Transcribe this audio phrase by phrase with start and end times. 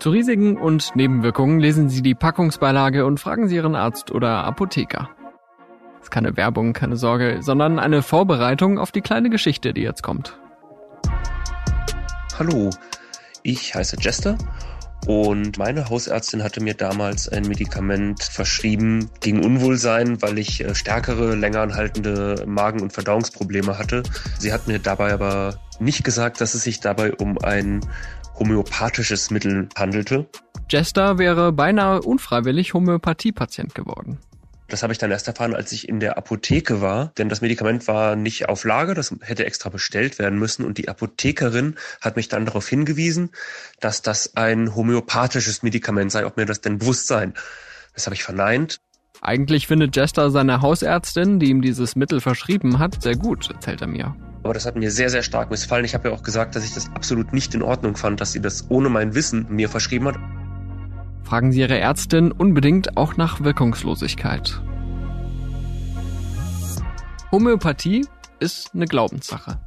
[0.00, 5.10] Zu Risiken und Nebenwirkungen lesen Sie die Packungsbeilage und fragen Sie Ihren Arzt oder Apotheker.
[5.94, 10.04] Das ist keine Werbung, keine Sorge, sondern eine Vorbereitung auf die kleine Geschichte, die jetzt
[10.04, 10.38] kommt.
[12.38, 12.70] Hallo,
[13.42, 14.38] ich heiße Jester
[15.08, 21.34] und meine Hausärztin hatte mir damals ein Medikament verschrieben gegen Unwohlsein, weil ich äh, stärkere,
[21.34, 24.04] länger anhaltende Magen- und Verdauungsprobleme hatte.
[24.38, 27.80] Sie hat mir dabei aber nicht gesagt, dass es sich dabei um ein
[28.38, 30.26] homöopathisches Mittel handelte.
[30.70, 34.18] Jester wäre beinahe unfreiwillig Homöopathiepatient geworden.
[34.68, 37.88] Das habe ich dann erst erfahren, als ich in der Apotheke war, denn das Medikament
[37.88, 42.28] war nicht auf Lager, das hätte extra bestellt werden müssen und die Apothekerin hat mich
[42.28, 43.30] dann darauf hingewiesen,
[43.80, 47.32] dass das ein homöopathisches Medikament sei, ob mir das denn bewusst sein.
[47.94, 48.78] Das habe ich verneint.
[49.22, 53.88] Eigentlich findet Jester seine Hausärztin, die ihm dieses Mittel verschrieben hat, sehr gut, erzählt er
[53.88, 54.14] mir.
[54.42, 55.84] Aber das hat mir sehr, sehr stark missfallen.
[55.84, 58.40] Ich habe ja auch gesagt, dass ich das absolut nicht in Ordnung fand, dass sie
[58.40, 60.16] das ohne mein Wissen mir verschrieben hat.
[61.24, 64.62] Fragen Sie Ihre Ärztin unbedingt auch nach Wirkungslosigkeit.
[67.30, 68.06] Homöopathie
[68.40, 69.58] ist eine Glaubenssache.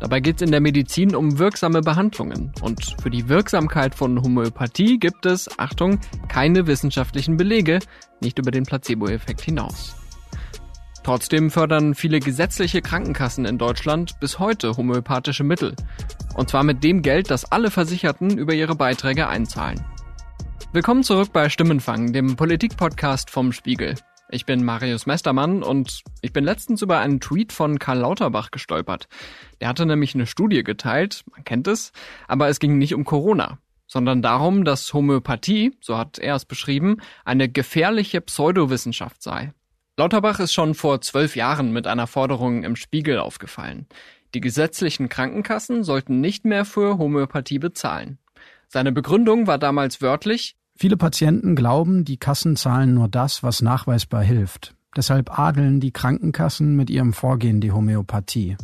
[0.00, 2.52] Dabei geht es in der Medizin um wirksame Behandlungen.
[2.62, 7.80] Und für die Wirksamkeit von Homöopathie gibt es, Achtung, keine wissenschaftlichen Belege,
[8.20, 9.96] nicht über den Placebo-Effekt hinaus.
[11.08, 15.74] Trotzdem fördern viele gesetzliche Krankenkassen in Deutschland bis heute homöopathische Mittel.
[16.34, 19.82] Und zwar mit dem Geld, das alle Versicherten über ihre Beiträge einzahlen.
[20.74, 23.94] Willkommen zurück bei Stimmenfang, dem Politik-Podcast vom Spiegel.
[24.28, 29.08] Ich bin Marius Mestermann und ich bin letztens über einen Tweet von Karl Lauterbach gestolpert.
[29.62, 31.92] Der hatte nämlich eine Studie geteilt, man kennt es,
[32.26, 33.56] aber es ging nicht um Corona,
[33.86, 39.54] sondern darum, dass Homöopathie, so hat er es beschrieben, eine gefährliche Pseudowissenschaft sei.
[39.98, 43.88] Lauterbach ist schon vor zwölf Jahren mit einer Forderung im Spiegel aufgefallen.
[44.32, 48.18] Die gesetzlichen Krankenkassen sollten nicht mehr für Homöopathie bezahlen.
[48.68, 54.22] Seine Begründung war damals wörtlich, Viele Patienten glauben, die Kassen zahlen nur das, was nachweisbar
[54.22, 54.76] hilft.
[54.96, 58.56] Deshalb adeln die Krankenkassen mit ihrem Vorgehen die Homöopathie.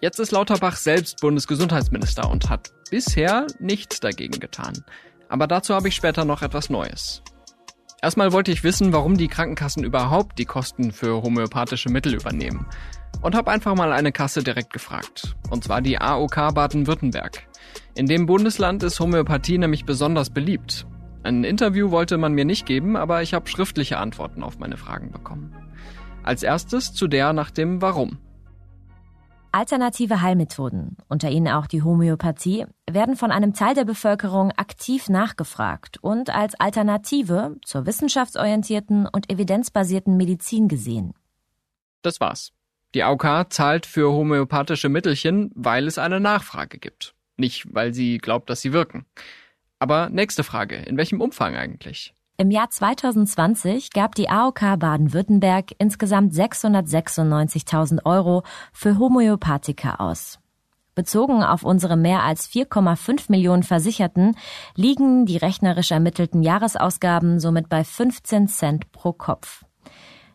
[0.00, 4.84] Jetzt ist Lauterbach selbst Bundesgesundheitsminister und hat bisher nichts dagegen getan.
[5.28, 7.22] Aber dazu habe ich später noch etwas Neues.
[8.06, 12.64] Erstmal wollte ich wissen, warum die Krankenkassen überhaupt die Kosten für homöopathische Mittel übernehmen.
[13.20, 15.34] Und habe einfach mal eine Kasse direkt gefragt.
[15.50, 17.48] Und zwar die AOK Baden-Württemberg.
[17.96, 20.86] In dem Bundesland ist Homöopathie nämlich besonders beliebt.
[21.24, 25.10] Ein Interview wollte man mir nicht geben, aber ich habe schriftliche Antworten auf meine Fragen
[25.10, 25.56] bekommen.
[26.22, 28.18] Als erstes zu der nach dem Warum.
[29.56, 35.96] Alternative Heilmethoden, unter ihnen auch die Homöopathie, werden von einem Teil der Bevölkerung aktiv nachgefragt
[36.02, 41.14] und als Alternative zur wissenschaftsorientierten und evidenzbasierten Medizin gesehen.
[42.02, 42.52] Das war's.
[42.94, 47.14] Die AOK zahlt für homöopathische Mittelchen, weil es eine Nachfrage gibt.
[47.38, 49.06] Nicht, weil sie glaubt, dass sie wirken.
[49.78, 50.76] Aber nächste Frage.
[50.76, 52.12] In welchem Umfang eigentlich?
[52.38, 58.42] Im Jahr 2020 gab die AOK Baden-Württemberg insgesamt 696.000 Euro
[58.74, 60.38] für Homöopathika aus.
[60.94, 64.36] Bezogen auf unsere mehr als 4,5 Millionen Versicherten
[64.74, 69.64] liegen die rechnerisch ermittelten Jahresausgaben somit bei 15 Cent pro Kopf.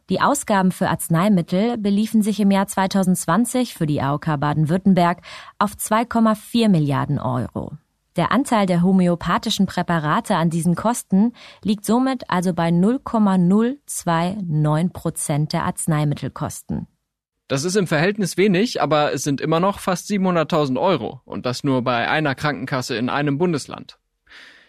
[0.09, 5.21] Die Ausgaben für Arzneimittel beliefen sich im Jahr 2020 für die AOK Baden-Württemberg
[5.59, 7.73] auf 2,4 Milliarden Euro.
[8.17, 11.31] Der Anteil der homöopathischen Präparate an diesen Kosten
[11.63, 16.87] liegt somit also bei 0,029 Prozent der Arzneimittelkosten.
[17.47, 21.63] Das ist im Verhältnis wenig, aber es sind immer noch fast 700.000 Euro und das
[21.63, 23.97] nur bei einer Krankenkasse in einem Bundesland.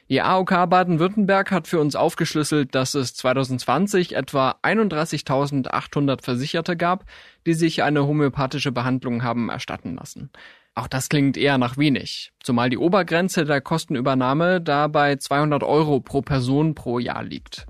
[0.08, 7.06] Die AOK Baden-Württemberg hat für uns aufgeschlüsselt, dass es 2020 etwa 31.800 Versicherte gab,
[7.46, 10.30] die sich eine homöopathische Behandlung haben erstatten lassen.
[10.74, 16.00] Auch das klingt eher nach wenig, zumal die Obergrenze der Kostenübernahme da bei 200 Euro
[16.00, 17.66] pro Person pro Jahr liegt.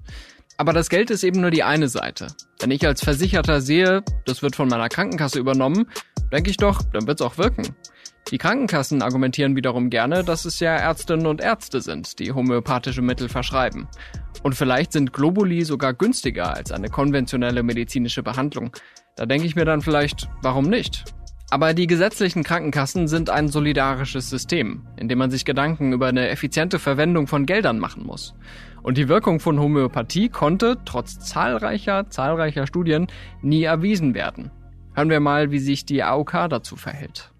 [0.56, 2.28] Aber das Geld ist eben nur die eine Seite.
[2.60, 5.91] Wenn ich als Versicherter sehe, das wird von meiner Krankenkasse übernommen,
[6.30, 7.74] denke ich doch, dann wird's auch wirken.
[8.30, 13.28] Die Krankenkassen argumentieren wiederum gerne, dass es ja Ärztinnen und Ärzte sind, die homöopathische Mittel
[13.28, 13.88] verschreiben.
[14.44, 18.71] Und vielleicht sind Globuli sogar günstiger als eine konventionelle medizinische Behandlung.
[19.16, 21.04] Da denke ich mir dann vielleicht, warum nicht?
[21.53, 26.31] Aber die gesetzlichen Krankenkassen sind ein solidarisches System, in dem man sich Gedanken über eine
[26.31, 28.34] effiziente Verwendung von Geldern machen muss.
[28.83, 33.07] Und die Wirkung von Homöopathie konnte, trotz zahlreicher, zahlreicher Studien,
[33.43, 34.51] nie erwiesen werden.
[34.95, 37.31] Hören wir mal, wie sich die AOK dazu verhält.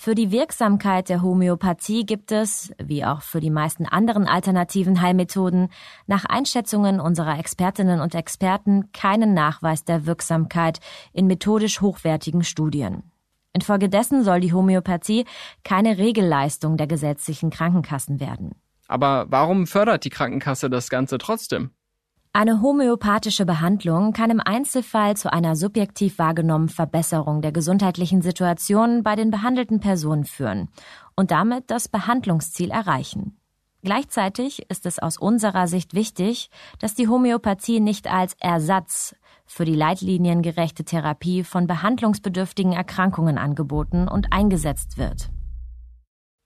[0.00, 5.70] Für die Wirksamkeit der Homöopathie gibt es, wie auch für die meisten anderen alternativen Heilmethoden,
[6.06, 10.78] nach Einschätzungen unserer Expertinnen und Experten keinen Nachweis der Wirksamkeit
[11.12, 13.10] in methodisch hochwertigen Studien.
[13.52, 15.24] Infolgedessen soll die Homöopathie
[15.64, 18.52] keine Regelleistung der gesetzlichen Krankenkassen werden.
[18.86, 21.72] Aber warum fördert die Krankenkasse das Ganze trotzdem?
[22.38, 29.16] Eine homöopathische Behandlung kann im Einzelfall zu einer subjektiv wahrgenommenen Verbesserung der gesundheitlichen Situation bei
[29.16, 30.68] den behandelten Personen führen
[31.16, 33.36] und damit das Behandlungsziel erreichen.
[33.82, 36.48] Gleichzeitig ist es aus unserer Sicht wichtig,
[36.78, 44.32] dass die Homöopathie nicht als Ersatz für die leitliniengerechte Therapie von behandlungsbedürftigen Erkrankungen angeboten und
[44.32, 45.28] eingesetzt wird.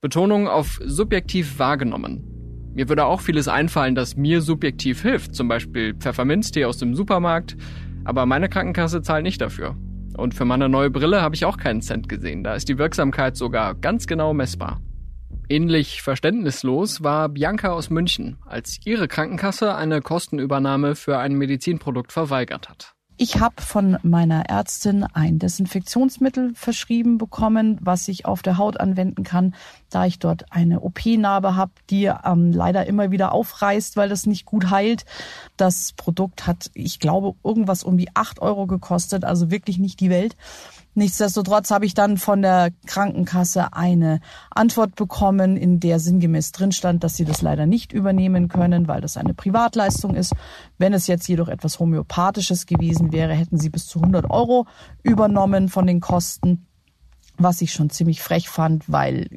[0.01, 2.42] Betonung auf subjektiv wahrgenommen.
[2.75, 7.57] Mir würde auch vieles einfallen, das mir subjektiv hilft, zum Beispiel Pfefferminztee aus dem Supermarkt,
[8.05, 9.77] aber meine Krankenkasse zahlt nicht dafür.
[10.17, 13.37] Und für meine neue Brille habe ich auch keinen Cent gesehen, da ist die Wirksamkeit
[13.37, 14.81] sogar ganz genau messbar.
[15.49, 22.71] Ähnlich verständnislos war Bianca aus München, als ihre Krankenkasse eine Kostenübernahme für ein Medizinprodukt verweigert
[22.71, 22.95] hat.
[23.19, 29.23] Ich habe von meiner Ärztin ein Desinfektionsmittel verschrieben bekommen, was ich auf der Haut anwenden
[29.23, 29.55] kann,
[29.91, 34.47] da ich dort eine OP-Narbe habe, die ähm, leider immer wieder aufreißt, weil das nicht
[34.47, 35.05] gut heilt.
[35.57, 40.11] Das Produkt hat, ich glaube, irgendwas um die acht Euro gekostet, also wirklich nicht die
[40.11, 40.37] Welt.
[40.95, 44.21] Nichtsdestotrotz habe ich dann von der Krankenkasse eine
[44.51, 49.01] Antwort bekommen, in der sinngemäß drin stand, dass sie das leider nicht übernehmen können, weil
[49.01, 50.35] das eine Privatleistung ist.
[50.83, 54.67] Wenn es jetzt jedoch etwas Homöopathisches gewesen wäre, hätten sie bis zu 100 Euro
[55.05, 56.67] übernommen von den Kosten,
[57.39, 59.29] was ich schon ziemlich frech fand, weil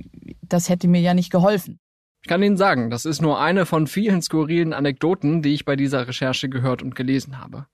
[0.42, 1.78] das hätte mir ja nicht geholfen.
[2.24, 5.76] Ich kann Ihnen sagen, das ist nur eine von vielen skurrilen Anekdoten, die ich bei
[5.76, 7.68] dieser Recherche gehört und gelesen habe.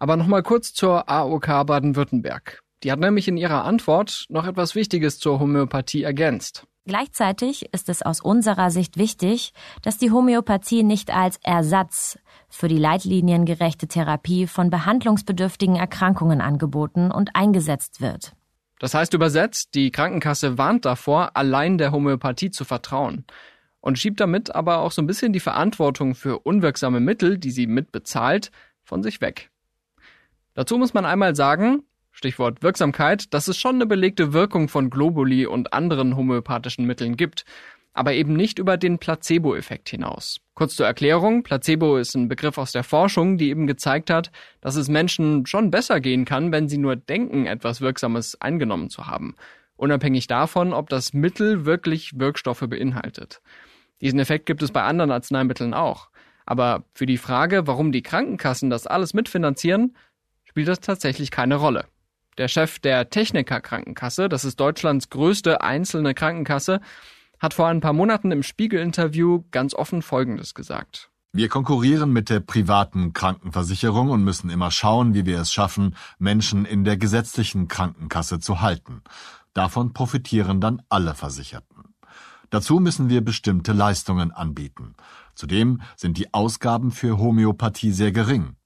[0.00, 2.64] Aber nochmal kurz zur AOK Baden-Württemberg.
[2.82, 6.66] Die hat nämlich in ihrer Antwort noch etwas Wichtiges zur Homöopathie ergänzt.
[6.84, 9.52] Gleichzeitig ist es aus unserer Sicht wichtig,
[9.82, 12.18] dass die Homöopathie nicht als Ersatz
[12.48, 18.32] für die leitliniengerechte Therapie von behandlungsbedürftigen Erkrankungen angeboten und eingesetzt wird.
[18.80, 23.24] Das heißt übersetzt, die Krankenkasse warnt davor, allein der Homöopathie zu vertrauen
[23.80, 27.68] und schiebt damit aber auch so ein bisschen die Verantwortung für unwirksame Mittel, die sie
[27.68, 28.50] mitbezahlt,
[28.82, 29.50] von sich weg.
[30.54, 31.84] Dazu muss man einmal sagen,
[32.22, 37.44] Stichwort Wirksamkeit, dass es schon eine belegte Wirkung von Globuli und anderen homöopathischen Mitteln gibt,
[37.94, 40.40] aber eben nicht über den Placebo-Effekt hinaus.
[40.54, 44.30] Kurz zur Erklärung, Placebo ist ein Begriff aus der Forschung, die eben gezeigt hat,
[44.60, 49.08] dass es Menschen schon besser gehen kann, wenn sie nur denken, etwas Wirksames eingenommen zu
[49.08, 49.34] haben,
[49.74, 53.42] unabhängig davon, ob das Mittel wirklich Wirkstoffe beinhaltet.
[54.00, 56.08] Diesen Effekt gibt es bei anderen Arzneimitteln auch.
[56.46, 59.96] Aber für die Frage, warum die Krankenkassen das alles mitfinanzieren,
[60.44, 61.86] spielt das tatsächlich keine Rolle.
[62.38, 66.80] Der Chef der Techniker Krankenkasse, das ist Deutschlands größte einzelne Krankenkasse,
[67.38, 71.10] hat vor ein paar Monaten im Spiegel-Interview ganz offen Folgendes gesagt.
[71.34, 76.64] Wir konkurrieren mit der privaten Krankenversicherung und müssen immer schauen, wie wir es schaffen, Menschen
[76.64, 79.02] in der gesetzlichen Krankenkasse zu halten.
[79.52, 81.94] Davon profitieren dann alle Versicherten.
[82.48, 84.94] Dazu müssen wir bestimmte Leistungen anbieten.
[85.34, 88.56] Zudem sind die Ausgaben für Homöopathie sehr gering.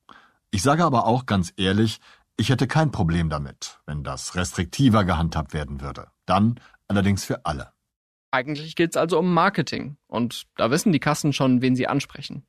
[0.51, 2.01] Ich sage aber auch ganz ehrlich,
[2.37, 6.09] ich hätte kein Problem damit, wenn das restriktiver gehandhabt werden würde.
[6.27, 7.73] Dann allerdings für alle.
[8.31, 9.97] Eigentlich geht es also um Marketing.
[10.07, 12.45] Und da wissen die Kassen schon, wen sie ansprechen.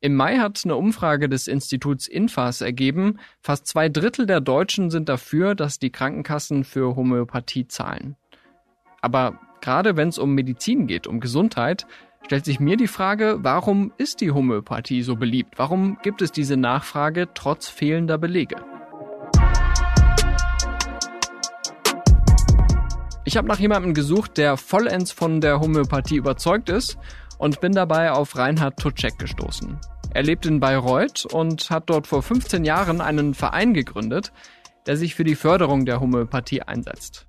[0.00, 5.10] Im Mai hat eine Umfrage des Instituts Infas ergeben, fast zwei Drittel der Deutschen sind
[5.10, 8.16] dafür, dass die Krankenkassen für Homöopathie zahlen.
[9.02, 11.86] Aber gerade wenn es um Medizin geht, um Gesundheit,
[12.24, 15.58] stellt sich mir die Frage, warum ist die Homöopathie so beliebt?
[15.58, 18.56] Warum gibt es diese Nachfrage trotz fehlender Belege?
[23.30, 26.98] Ich habe nach jemandem gesucht, der vollends von der Homöopathie überzeugt ist
[27.38, 29.78] und bin dabei auf Reinhard Tutschek gestoßen.
[30.12, 34.32] Er lebt in Bayreuth und hat dort vor 15 Jahren einen Verein gegründet,
[34.88, 37.28] der sich für die Förderung der Homöopathie einsetzt.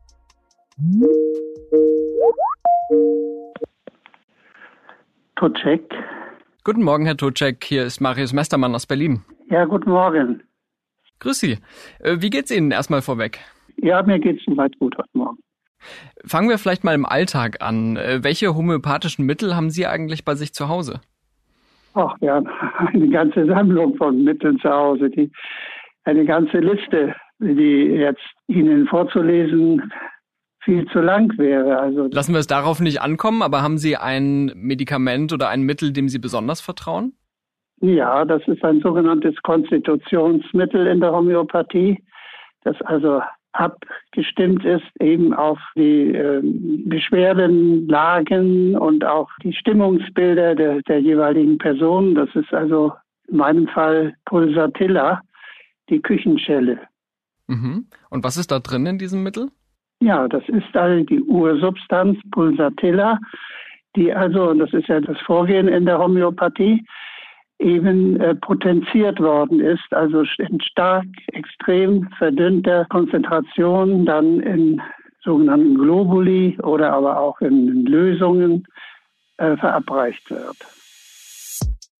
[5.36, 5.84] Tutschek.
[6.63, 7.63] Guten Morgen, Herr Tutschek.
[7.63, 9.22] Hier ist Marius Mestermann aus Berlin.
[9.51, 10.41] Ja, guten Morgen.
[11.20, 11.60] Grüß Sie.
[12.00, 13.38] Äh, wie geht's Ihnen erstmal vorweg?
[13.77, 15.38] Ja, mir geht's soweit gut heute Morgen.
[16.26, 17.98] Fangen wir vielleicht mal im Alltag an.
[17.98, 21.02] Äh, welche homöopathischen Mittel haben Sie eigentlich bei sich zu Hause?
[21.94, 22.48] Ach, haben
[22.94, 25.32] eine ganze Sammlung von Mitteln zu Hause, die
[26.06, 29.92] eine ganze Liste, die jetzt Ihnen vorzulesen
[30.64, 31.80] viel zu lang wäre.
[31.80, 35.92] Also Lassen wir es darauf nicht ankommen, aber haben Sie ein Medikament oder ein Mittel,
[35.92, 37.14] dem Sie besonders vertrauen?
[37.82, 42.04] Ja, das ist ein sogenanntes Konstitutionsmittel in der Homöopathie,
[42.64, 43.22] das also
[43.53, 46.41] abgestimmt ist eben auf die äh,
[46.86, 52.15] Beschwerdenlagen und auch die Stimmungsbilder der, der jeweiligen Person.
[52.15, 52.93] Das ist also
[53.27, 55.22] in meinem Fall Pulsatilla,
[55.89, 56.79] die Küchenschelle.
[57.48, 57.88] Mhm.
[58.10, 59.50] Und was ist da drin in diesem Mittel?
[60.00, 63.20] Ja, das ist also die Ursubstanz Pulsatilla,
[63.96, 66.84] die also, und das ist ja das Vorgehen in der Homöopathie,
[67.62, 74.82] eben äh, potenziert worden ist, also in stark, extrem verdünnter Konzentration, dann in
[75.24, 78.65] sogenannten Globuli oder aber auch in Lösungen
[79.38, 80.58] äh, verabreicht wird.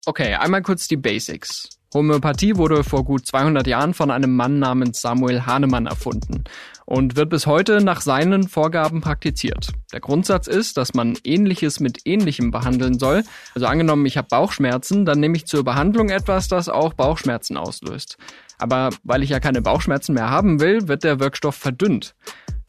[0.06, 1.70] Okay, einmal kurz die Basics.
[1.94, 6.46] Homöopathie wurde vor gut 200 Jahren von einem Mann namens Samuel Hahnemann erfunden
[6.91, 9.69] und wird bis heute nach seinen Vorgaben praktiziert.
[9.93, 13.24] Der Grundsatz ist, dass man Ähnliches mit Ähnlichem behandeln soll.
[13.55, 18.17] Also angenommen, ich habe Bauchschmerzen, dann nehme ich zur Behandlung etwas, das auch Bauchschmerzen auslöst.
[18.57, 22.13] Aber weil ich ja keine Bauchschmerzen mehr haben will, wird der Wirkstoff verdünnt.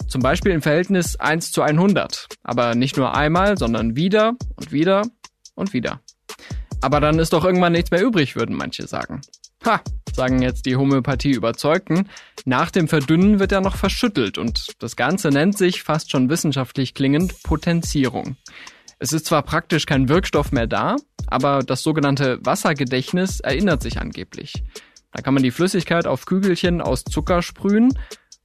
[0.06, 2.28] Zum Beispiel im Verhältnis 1 zu 100.
[2.44, 5.02] Aber nicht nur einmal, sondern wieder und wieder
[5.56, 6.00] und wieder.
[6.82, 9.22] Aber dann ist doch irgendwann nichts mehr übrig, würden manche sagen.
[9.64, 9.80] Ha,
[10.12, 12.08] sagen jetzt die Homöopathie-Überzeugten.
[12.44, 16.94] Nach dem Verdünnen wird er noch verschüttelt und das Ganze nennt sich, fast schon wissenschaftlich
[16.94, 18.36] klingend, Potenzierung.
[18.98, 20.96] Es ist zwar praktisch kein Wirkstoff mehr da,
[21.28, 24.64] aber das sogenannte Wassergedächtnis erinnert sich angeblich.
[25.12, 27.96] Da kann man die Flüssigkeit auf Kügelchen aus Zucker sprühen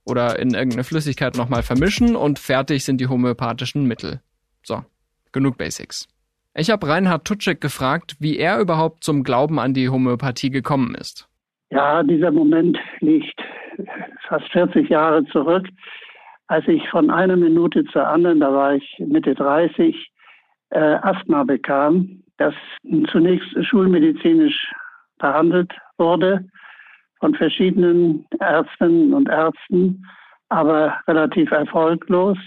[0.04, 4.22] oder in irgendeine Flüssigkeit nochmal vermischen und fertig sind die homöopathischen Mittel.
[4.64, 4.84] So,
[5.32, 6.08] genug Basics.
[6.60, 11.30] Ich habe Reinhard Tutschek gefragt, wie er überhaupt zum Glauben an die Homöopathie gekommen ist.
[11.70, 13.40] Ja, dieser Moment liegt
[14.28, 15.68] fast 40 Jahre zurück,
[16.48, 19.96] als ich von einer Minute zur anderen, da war ich Mitte 30,
[20.72, 22.56] äh, Asthma bekam, das
[23.12, 24.74] zunächst schulmedizinisch
[25.20, 26.44] behandelt wurde
[27.20, 30.04] von verschiedenen Ärztinnen und Ärzten,
[30.50, 32.38] aber relativ erfolglos.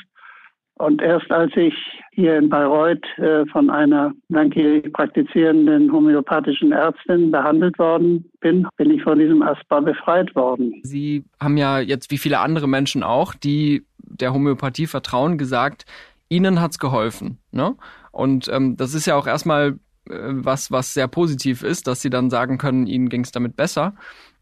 [0.81, 1.75] Und erst als ich
[2.13, 9.03] hier in Bayreuth äh, von einer langjährig praktizierenden homöopathischen Ärztin behandelt worden bin, bin ich
[9.03, 10.81] von diesem Asthma befreit worden.
[10.83, 15.85] Sie haben ja jetzt wie viele andere Menschen auch, die der Homöopathie vertrauen, gesagt,
[16.31, 17.37] Ihnen hat's geholfen.
[17.53, 17.77] Ne?
[18.11, 22.09] Und ähm, das ist ja auch erstmal äh, was, was sehr positiv ist, dass Sie
[22.09, 23.95] dann sagen können, Ihnen ging's damit besser.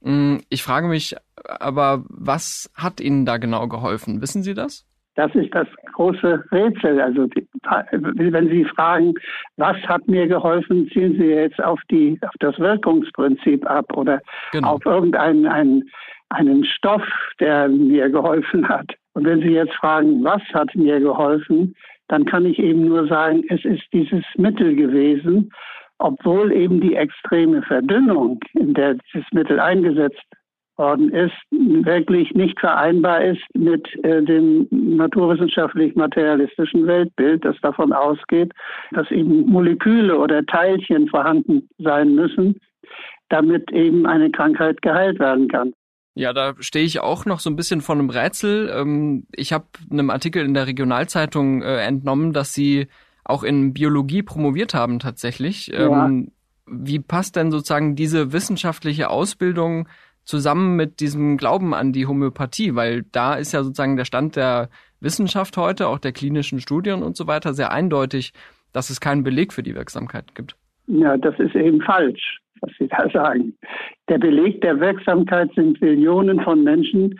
[0.02, 4.20] Mm, ich frage mich aber, was hat Ihnen da genau geholfen?
[4.20, 4.87] Wissen Sie das?
[5.18, 7.00] Das ist das große Rätsel.
[7.00, 7.44] Also die,
[8.32, 9.14] wenn Sie fragen,
[9.56, 14.20] was hat mir geholfen, ziehen Sie jetzt auf die auf das Wirkungsprinzip ab oder
[14.52, 14.74] genau.
[14.74, 15.90] auf irgendeinen einen,
[16.28, 17.02] einen Stoff,
[17.40, 18.94] der mir geholfen hat.
[19.14, 21.74] Und wenn Sie jetzt fragen, was hat mir geholfen,
[22.06, 25.50] dann kann ich eben nur sagen, es ist dieses Mittel gewesen,
[25.98, 30.22] obwohl eben die extreme Verdünnung, in der dieses Mittel eingesetzt
[30.78, 38.52] worden ist, wirklich nicht vereinbar ist mit äh, dem naturwissenschaftlich-materialistischen Weltbild, das davon ausgeht,
[38.92, 42.60] dass eben Moleküle oder Teilchen vorhanden sein müssen,
[43.28, 45.72] damit eben eine Krankheit geheilt werden kann.
[46.14, 48.70] Ja, da stehe ich auch noch so ein bisschen vor einem Rätsel.
[48.74, 52.88] Ähm, ich habe einem Artikel in der Regionalzeitung äh, entnommen, dass Sie
[53.24, 55.68] auch in Biologie promoviert haben tatsächlich.
[55.68, 56.06] Ja.
[56.06, 56.32] Ähm,
[56.66, 59.88] wie passt denn sozusagen diese wissenschaftliche Ausbildung
[60.28, 64.68] zusammen mit diesem Glauben an die Homöopathie, weil da ist ja sozusagen der Stand der
[65.00, 68.32] Wissenschaft heute, auch der klinischen Studien und so weiter, sehr eindeutig,
[68.74, 70.54] dass es keinen Beleg für die Wirksamkeit gibt.
[70.86, 73.56] Ja, das ist eben falsch, was Sie da sagen.
[74.10, 77.18] Der Beleg der Wirksamkeit sind Millionen von Menschen,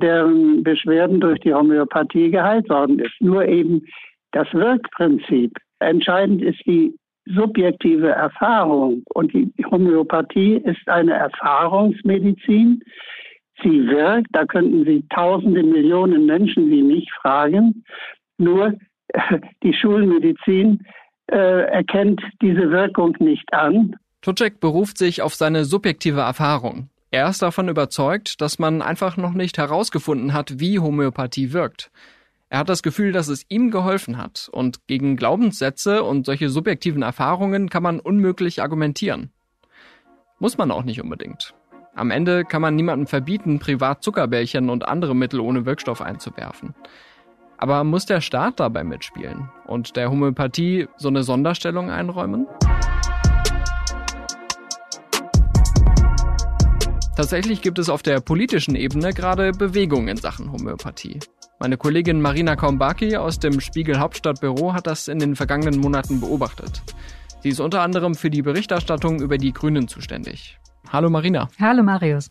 [0.00, 3.12] deren Beschwerden durch die Homöopathie geheilt worden ist.
[3.20, 3.84] Nur eben
[4.32, 5.54] das Wirkprinzip.
[5.80, 6.94] Entscheidend ist die
[7.34, 9.02] subjektive Erfahrung.
[9.14, 12.82] Und die Homöopathie ist eine Erfahrungsmedizin.
[13.62, 17.84] Sie wirkt, da könnten Sie tausende Millionen Menschen wie mich fragen.
[18.38, 18.74] Nur
[19.62, 20.86] die Schulmedizin
[21.30, 23.96] äh, erkennt diese Wirkung nicht an.
[24.22, 26.88] Tucek beruft sich auf seine subjektive Erfahrung.
[27.10, 31.90] Er ist davon überzeugt, dass man einfach noch nicht herausgefunden hat, wie Homöopathie wirkt.
[32.50, 37.02] Er hat das Gefühl, dass es ihm geholfen hat und gegen Glaubenssätze und solche subjektiven
[37.02, 39.30] Erfahrungen kann man unmöglich argumentieren.
[40.38, 41.54] Muss man auch nicht unbedingt.
[41.94, 46.74] Am Ende kann man niemandem verbieten, privat Zuckerbällchen und andere Mittel ohne Wirkstoff einzuwerfen.
[47.58, 52.46] Aber muss der Staat dabei mitspielen und der Homöopathie so eine Sonderstellung einräumen?
[57.14, 61.18] Tatsächlich gibt es auf der politischen Ebene gerade Bewegung in Sachen Homöopathie.
[61.60, 66.82] Meine Kollegin Marina Kaumbaki aus dem Spiegel Hauptstadtbüro hat das in den vergangenen Monaten beobachtet.
[67.42, 70.56] Sie ist unter anderem für die Berichterstattung über die Grünen zuständig.
[70.92, 71.48] Hallo Marina.
[71.58, 72.30] Hallo Marius.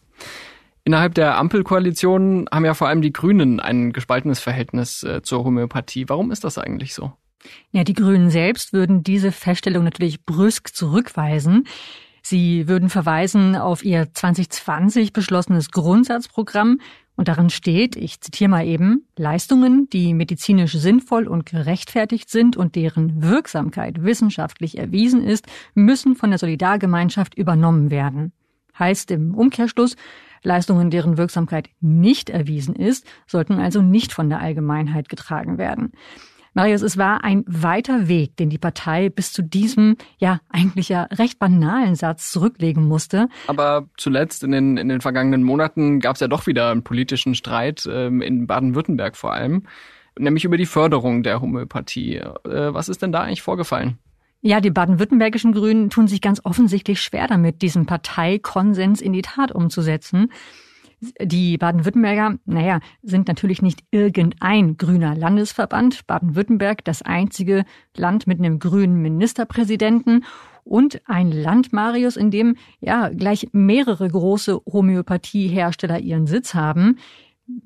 [0.85, 6.07] Innerhalb der Ampelkoalition haben ja vor allem die Grünen ein gespaltenes Verhältnis äh, zur Homöopathie.
[6.07, 7.11] Warum ist das eigentlich so?
[7.71, 11.67] Ja, die Grünen selbst würden diese Feststellung natürlich brüsk zurückweisen.
[12.21, 16.79] Sie würden verweisen auf ihr 2020 beschlossenes Grundsatzprogramm
[17.17, 22.75] und darin steht, ich zitiere mal eben, Leistungen, die medizinisch sinnvoll und gerechtfertigt sind und
[22.75, 28.33] deren Wirksamkeit wissenschaftlich erwiesen ist, müssen von der Solidargemeinschaft übernommen werden.
[28.77, 29.95] Heißt im Umkehrschluss,
[30.43, 35.93] Leistungen, deren Wirksamkeit nicht erwiesen ist, sollten also nicht von der Allgemeinheit getragen werden.
[36.57, 41.03] Marius, es war ein weiter Weg, den die Partei bis zu diesem, ja, eigentlich ja
[41.03, 43.29] recht banalen Satz zurücklegen musste.
[43.45, 47.35] Aber zuletzt in den, in den vergangenen Monaten gab es ja doch wieder einen politischen
[47.35, 49.67] Streit, ähm, in Baden-Württemberg vor allem,
[50.17, 52.15] nämlich über die Förderung der Homöopathie.
[52.15, 53.99] Äh, was ist denn da eigentlich vorgefallen?
[54.41, 59.51] Ja, die baden-württembergischen Grünen tun sich ganz offensichtlich schwer damit, diesen Parteikonsens in die Tat
[59.51, 60.31] umzusetzen.
[60.99, 66.07] Die Baden-Württemberger, naja, sind natürlich nicht irgendein grüner Landesverband.
[66.07, 70.25] Baden-Württemberg, das einzige Land mit einem grünen Ministerpräsidenten
[70.63, 76.97] und ein Land, Marius, in dem ja gleich mehrere große Homöopathiehersteller ihren Sitz haben.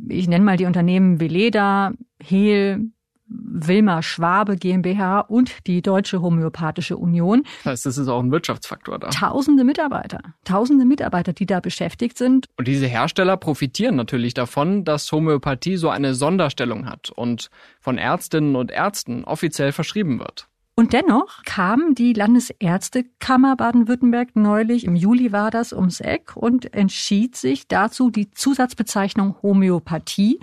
[0.07, 2.91] Ich nenne mal die Unternehmen Veleda, Hehl,
[3.33, 7.43] Wilma Schwabe GmbH und die Deutsche Homöopathische Union.
[7.63, 9.09] Das heißt, das ist auch ein Wirtschaftsfaktor da.
[9.09, 12.47] Tausende Mitarbeiter, tausende Mitarbeiter, die da beschäftigt sind.
[12.57, 18.55] Und diese Hersteller profitieren natürlich davon, dass Homöopathie so eine Sonderstellung hat und von Ärztinnen
[18.55, 20.47] und Ärzten offiziell verschrieben wird.
[20.75, 27.35] Und dennoch kam die Landesärztekammer Baden-Württemberg neulich, im Juli war das, ums Eck und entschied
[27.35, 30.39] sich dazu, die Zusatzbezeichnung Homöopathie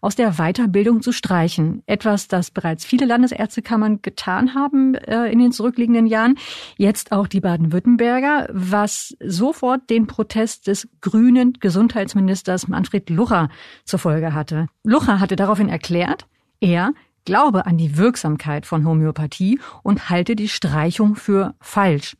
[0.00, 1.82] aus der Weiterbildung zu streichen.
[1.86, 6.36] Etwas, das bereits viele Landesärztekammern getan haben äh, in den zurückliegenden Jahren.
[6.76, 13.48] Jetzt auch die Baden-Württemberger, was sofort den Protest des grünen Gesundheitsministers Manfred Lucher
[13.84, 14.66] zur Folge hatte.
[14.84, 16.26] Lucher hatte daraufhin erklärt,
[16.60, 16.92] er
[17.24, 22.16] glaube an die Wirksamkeit von Homöopathie und halte die Streichung für falsch.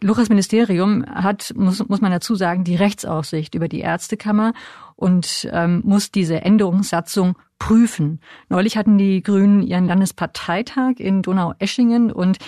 [0.00, 4.52] Luchers Ministerium hat, muss, muss man dazu sagen, die Rechtsaufsicht über die Ärztekammer
[4.96, 8.20] und ähm, muss diese Änderungssatzung prüfen.
[8.48, 12.38] Neulich hatten die Grünen ihren Landesparteitag in Donau-Eschingen und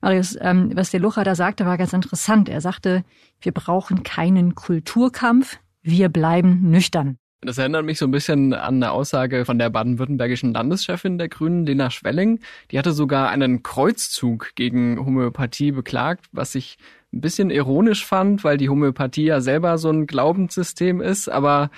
[0.00, 2.48] Marius, ähm, was der Lucher da sagte, war ganz interessant.
[2.48, 3.04] Er sagte,
[3.40, 7.18] wir brauchen keinen Kulturkampf, wir bleiben nüchtern.
[7.46, 11.66] Das erinnert mich so ein bisschen an eine Aussage von der baden-württembergischen Landeschefin der Grünen,
[11.66, 12.40] Lena Schwelling.
[12.70, 16.76] Die hatte sogar einen Kreuzzug gegen Homöopathie beklagt, was ich
[17.12, 21.28] ein bisschen ironisch fand, weil die Homöopathie ja selber so ein Glaubenssystem ist.
[21.28, 21.70] Aber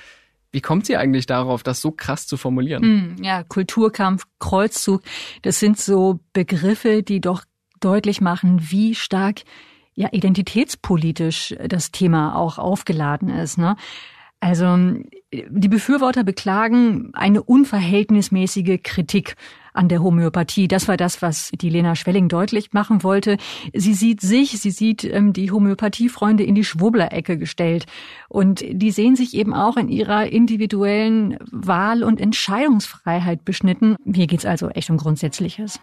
[0.53, 2.83] wie kommt sie eigentlich darauf, das so krass zu formulieren?
[2.83, 5.03] Hm, ja, Kulturkampf, Kreuzzug,
[5.43, 7.45] das sind so Begriffe, die doch
[7.81, 9.43] deutlich machen, wie stark
[9.95, 13.59] ja identitätspolitisch das Thema auch aufgeladen ist.
[13.59, 13.77] Ne?
[14.41, 14.77] Also
[15.33, 19.35] die Befürworter beklagen eine unverhältnismäßige Kritik
[19.73, 20.69] an der Homöopathie.
[20.69, 23.37] Das war das, was die Lena Schwelling deutlich machen wollte.
[23.75, 27.87] Sie sieht sich, sie sieht ähm, die Homöopathiefreunde in die Schwurbler-Ecke gestellt.
[28.29, 33.97] Und die sehen sich eben auch in ihrer individuellen Wahl- und Entscheidungsfreiheit beschnitten.
[34.13, 35.81] Hier geht's also echt um Grundsätzliches.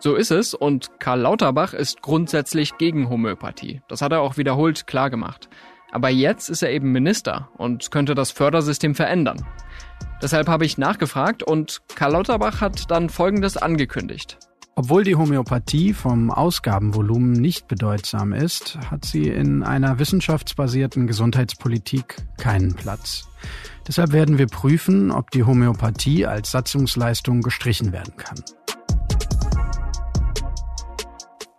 [0.00, 3.82] So ist es und Karl Lauterbach ist grundsätzlich gegen Homöopathie.
[3.88, 5.48] Das hat er auch wiederholt klar gemacht.
[5.90, 9.46] Aber jetzt ist er eben Minister und könnte das Fördersystem verändern.
[10.22, 14.38] Deshalb habe ich nachgefragt und Karl Lauterbach hat dann Folgendes angekündigt.
[14.74, 22.74] Obwohl die Homöopathie vom Ausgabenvolumen nicht bedeutsam ist, hat sie in einer wissenschaftsbasierten Gesundheitspolitik keinen
[22.74, 23.28] Platz.
[23.88, 28.38] Deshalb werden wir prüfen, ob die Homöopathie als Satzungsleistung gestrichen werden kann.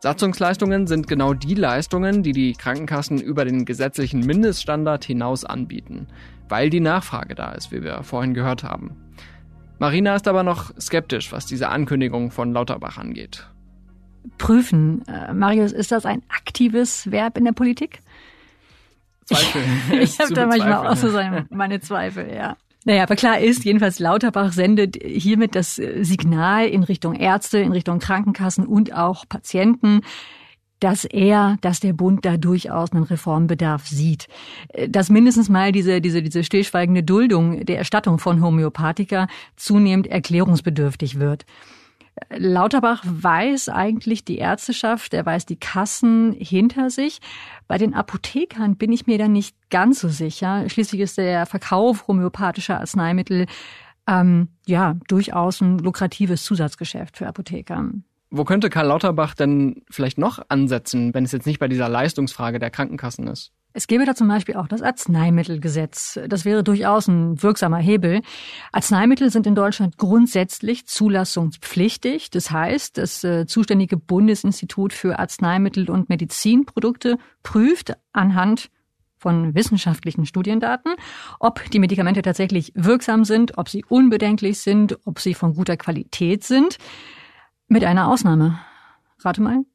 [0.01, 6.07] Satzungsleistungen sind genau die Leistungen, die die Krankenkassen über den gesetzlichen Mindeststandard hinaus anbieten,
[6.47, 8.95] weil die Nachfrage da ist, wie wir vorhin gehört haben.
[9.77, 13.49] Marina ist aber noch skeptisch, was diese Ankündigung von Lauterbach angeht.
[14.37, 15.05] Prüfen.
[15.07, 17.99] Äh, Marius, ist das ein aktives Verb in der Politik?
[19.25, 19.61] Zweifel.
[19.99, 21.09] ich habe da manchmal auch so
[21.49, 22.55] meine Zweifel, ja.
[22.85, 27.71] Naja, aber klar ist, jedenfalls Lauterbach sendet hiermit das äh, Signal in Richtung Ärzte, in
[27.71, 30.01] Richtung Krankenkassen und auch Patienten,
[30.79, 34.27] dass er, dass der Bund da durchaus einen Reformbedarf sieht.
[34.69, 41.19] Äh, dass mindestens mal diese, diese, diese stillschweigende Duldung der Erstattung von Homöopathika zunehmend erklärungsbedürftig
[41.19, 41.45] wird.
[42.29, 47.19] Lauterbach weiß eigentlich die Ärzteschaft, er weiß die Kassen hinter sich.
[47.67, 50.67] Bei den Apothekern bin ich mir da nicht ganz so sicher.
[50.69, 53.45] Schließlich ist der Verkauf homöopathischer Arzneimittel
[54.07, 57.89] ähm, ja durchaus ein lukratives Zusatzgeschäft für Apotheker.
[58.31, 62.59] Wo könnte Karl Lauterbach denn vielleicht noch ansetzen, wenn es jetzt nicht bei dieser Leistungsfrage
[62.59, 63.51] der Krankenkassen ist?
[63.71, 66.19] Es gäbe da zum Beispiel auch das Arzneimittelgesetz.
[66.27, 68.21] Das wäre durchaus ein wirksamer Hebel.
[68.71, 72.31] Arzneimittel sind in Deutschland grundsätzlich zulassungspflichtig.
[72.31, 78.71] Das heißt, das äh, zuständige Bundesinstitut für Arzneimittel und Medizinprodukte prüft anhand
[79.19, 80.95] von wissenschaftlichen Studiendaten,
[81.39, 86.43] ob die Medikamente tatsächlich wirksam sind, ob sie unbedenklich sind, ob sie von guter Qualität
[86.43, 86.77] sind.
[87.67, 88.59] Mit einer Ausnahme.
[89.19, 89.65] Rate mal.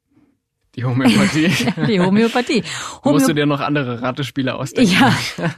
[0.75, 1.49] Die Homöopathie.
[1.87, 2.63] die Homöopathie.
[3.03, 4.91] Homö Musst du dir noch andere Ratespiele ausdenken?
[4.91, 5.15] Ja.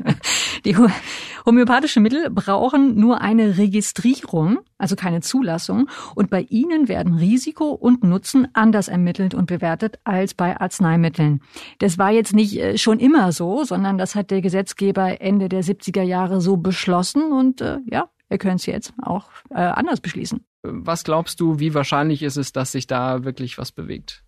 [0.65, 0.75] Die
[1.45, 5.87] homöopathische Mittel brauchen nur eine Registrierung, also keine Zulassung.
[6.15, 11.41] Und bei ihnen werden Risiko und Nutzen anders ermittelt und bewertet als bei Arzneimitteln.
[11.79, 15.63] Das war jetzt nicht äh, schon immer so, sondern das hat der Gesetzgeber Ende der
[15.63, 20.43] 70er Jahre so beschlossen und äh, ja, wir können es jetzt auch äh, anders beschließen.
[20.63, 24.23] Was glaubst du, wie wahrscheinlich ist es, dass sich da wirklich was bewegt?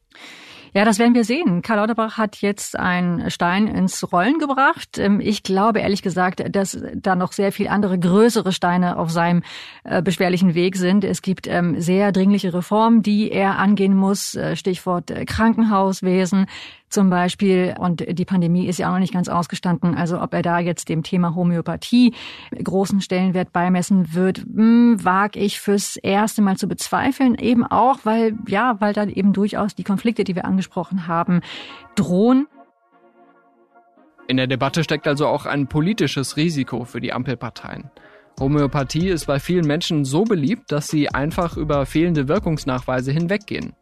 [0.74, 1.62] Ja, das werden wir sehen.
[1.62, 4.98] Karl Lauterbach hat jetzt einen Stein ins Rollen gebracht.
[4.98, 9.44] Ähm, ich glaube ehrlich gesagt, dass da noch sehr viel andere größere Steine auf seinem
[9.84, 11.04] äh, beschwerlichen Weg sind.
[11.04, 14.36] Es gibt ähm, sehr dringliche Reformen, die er angehen muss.
[14.36, 16.46] Äh, Stichwort äh, Krankenhauswesen
[16.90, 17.76] zum Beispiel.
[17.78, 19.96] Und die Pandemie ist ja auch noch nicht ganz ausgestanden.
[19.96, 22.14] Also ob er da jetzt dem Thema Homöopathie
[22.64, 27.36] großen Stellenwert beimessen wird, hm, wage ich fürs erste Mal zu bezweifeln.
[27.36, 31.42] Eben auch, weil, ja, weil da eben durchaus die Konflikte, die wir angesprochen haben,
[31.96, 32.48] drohen.
[34.28, 37.90] In der Debatte steckt also auch ein politisches Risiko für die Ampelparteien.
[38.40, 43.74] Homöopathie ist bei vielen Menschen so beliebt, dass sie einfach über fehlende Wirkungsnachweise hinweggehen.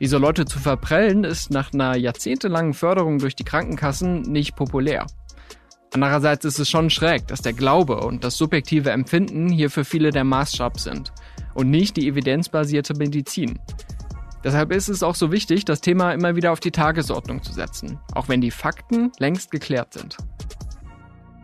[0.00, 5.06] Diese Leute zu verprellen ist nach einer jahrzehntelangen Förderung durch die Krankenkassen nicht populär.
[5.92, 10.10] Andererseits ist es schon schräg, dass der Glaube und das subjektive Empfinden hier für viele
[10.10, 11.12] der Maßstab sind
[11.54, 13.58] und nicht die evidenzbasierte Medizin.
[14.44, 17.98] Deshalb ist es auch so wichtig, das Thema immer wieder auf die Tagesordnung zu setzen,
[18.14, 20.16] auch wenn die Fakten längst geklärt sind.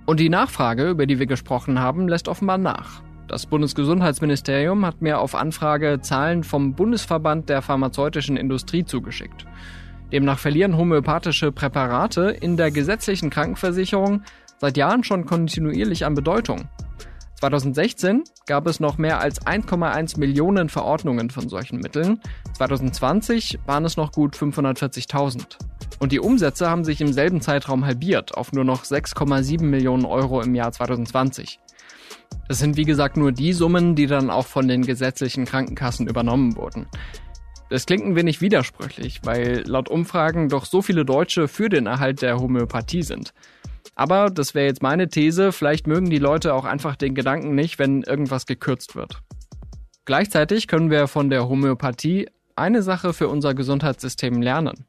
[0.07, 3.03] Und die Nachfrage, über die wir gesprochen haben, lässt offenbar nach.
[3.29, 9.47] Das Bundesgesundheitsministerium hat mir auf Anfrage Zahlen vom Bundesverband der pharmazeutischen Industrie zugeschickt.
[10.13, 14.23] Demnach verlieren homöopathische Präparate in der gesetzlichen Krankenversicherung
[14.59, 16.69] seit Jahren schon kontinuierlich an Bedeutung.
[17.41, 22.21] 2016 gab es noch mehr als 1,1 Millionen Verordnungen von solchen Mitteln.
[22.57, 25.59] 2020 waren es noch gut 540.000.
[25.99, 30.41] Und die Umsätze haben sich im selben Zeitraum halbiert auf nur noch 6,7 Millionen Euro
[30.43, 31.59] im Jahr 2020.
[32.49, 36.57] Das sind wie gesagt nur die Summen, die dann auch von den gesetzlichen Krankenkassen übernommen
[36.57, 36.87] wurden.
[37.71, 42.21] Das klingt ein wenig widersprüchlich, weil laut Umfragen doch so viele Deutsche für den Erhalt
[42.23, 43.33] der Homöopathie sind.
[43.95, 47.79] Aber das wäre jetzt meine These, vielleicht mögen die Leute auch einfach den Gedanken nicht,
[47.79, 49.23] wenn irgendwas gekürzt wird.
[50.05, 54.85] Gleichzeitig können wir von der Homöopathie eine Sache für unser Gesundheitssystem lernen.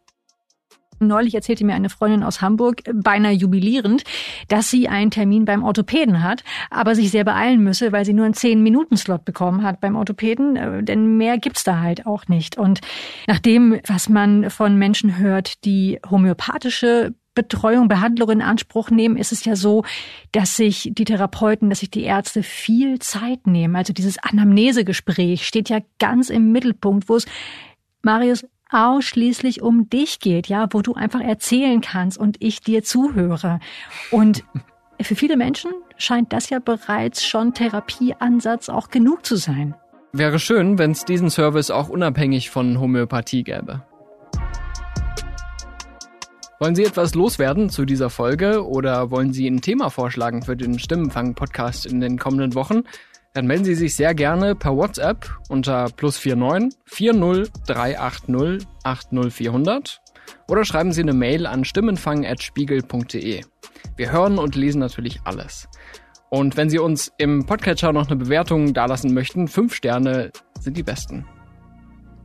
[0.99, 4.03] Neulich erzählte mir eine Freundin aus Hamburg, beinahe jubilierend,
[4.47, 8.25] dass sie einen Termin beim Orthopäden hat, aber sich sehr beeilen müsse, weil sie nur
[8.25, 12.58] einen 10-Minuten-Slot bekommen hat beim Orthopäden, äh, denn mehr gibt's da halt auch nicht.
[12.58, 12.81] Und
[13.27, 19.34] nach dem, was man von Menschen hört, die homöopathische Betreuung, Behandlung in Anspruch nehmen, ist
[19.34, 19.84] es ja so,
[20.31, 23.75] dass sich die Therapeuten, dass sich die Ärzte viel Zeit nehmen.
[23.75, 27.25] Also dieses Anamnesegespräch steht ja ganz im Mittelpunkt, wo es
[28.01, 33.60] Marius ausschließlich um dich geht, ja, wo du einfach erzählen kannst und ich dir zuhöre.
[34.12, 34.43] Und
[35.01, 39.75] für viele Menschen scheint das ja bereits schon Therapieansatz auch genug zu sein.
[40.13, 43.84] Wäre schön, wenn es diesen Service auch unabhängig von Homöopathie gäbe.
[46.58, 50.80] Wollen Sie etwas loswerden zu dieser Folge oder wollen Sie ein Thema vorschlagen für den
[50.80, 52.84] Stimmenfang-Podcast in den kommenden Wochen?
[53.36, 60.02] Dann melden Sie sich sehr gerne per WhatsApp unter plus 49 40 380 80400
[60.48, 63.41] oder schreiben Sie eine Mail an stimmenfang.spiegel.de.
[63.98, 65.67] Wir hören und lesen natürlich alles.
[66.30, 70.84] Und wenn Sie uns im Podcatcher noch eine Bewertung dalassen möchten, fünf Sterne sind die
[70.84, 71.26] besten.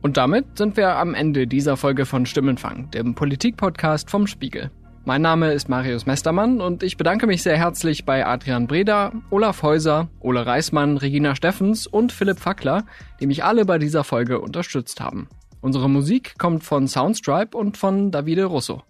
[0.01, 4.71] Und damit sind wir am Ende dieser Folge von Stimmenfang, dem Politikpodcast vom Spiegel.
[5.03, 9.63] Mein Name ist Marius Mestermann und ich bedanke mich sehr herzlich bei Adrian Breda, Olaf
[9.63, 12.85] Häuser, Ole Reismann, Regina Steffens und Philipp Fackler,
[13.19, 15.27] die mich alle bei dieser Folge unterstützt haben.
[15.59, 18.83] Unsere Musik kommt von Soundstripe und von Davide Russo.